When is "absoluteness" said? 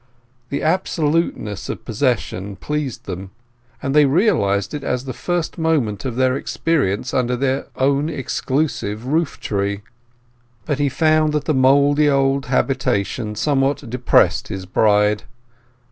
0.63-1.69